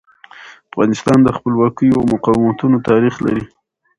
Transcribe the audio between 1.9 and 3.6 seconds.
او مقاومتونو تاریخ لري.